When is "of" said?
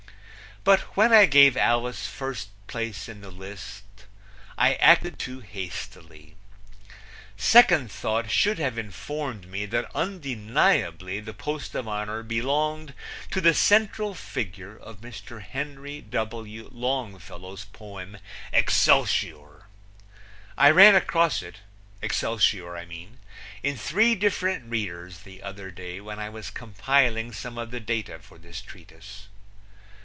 11.73-11.87, 14.77-15.01, 27.57-27.71